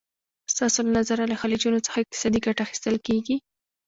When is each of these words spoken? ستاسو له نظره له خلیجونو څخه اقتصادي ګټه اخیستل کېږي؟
ستاسو 0.53 0.79
له 0.85 0.91
نظره 0.99 1.23
له 1.31 1.35
خلیجونو 1.41 1.83
څخه 1.85 1.97
اقتصادي 2.03 2.39
ګټه 2.45 2.61
اخیستل 2.65 2.95
کېږي؟ 3.07 3.35